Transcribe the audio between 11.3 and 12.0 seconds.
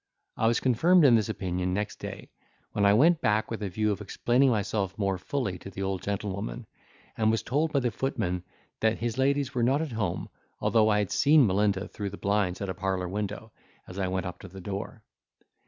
Melinda